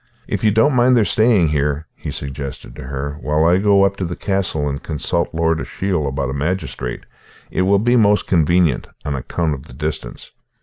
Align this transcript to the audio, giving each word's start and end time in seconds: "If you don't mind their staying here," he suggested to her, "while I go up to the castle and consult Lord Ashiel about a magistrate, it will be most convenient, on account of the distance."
"If 0.27 0.43
you 0.43 0.49
don't 0.49 0.73
mind 0.73 0.97
their 0.97 1.05
staying 1.05 1.49
here," 1.49 1.85
he 1.93 2.09
suggested 2.09 2.75
to 2.75 2.85
her, 2.85 3.19
"while 3.21 3.45
I 3.45 3.57
go 3.57 3.83
up 3.83 3.97
to 3.97 4.03
the 4.03 4.15
castle 4.15 4.67
and 4.67 4.81
consult 4.81 5.29
Lord 5.31 5.61
Ashiel 5.61 6.07
about 6.07 6.31
a 6.31 6.33
magistrate, 6.33 7.05
it 7.51 7.61
will 7.61 7.77
be 7.77 7.95
most 7.95 8.25
convenient, 8.25 8.87
on 9.05 9.13
account 9.13 9.53
of 9.53 9.67
the 9.67 9.73
distance." 9.73 10.31